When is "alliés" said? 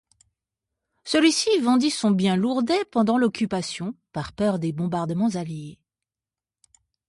5.35-5.77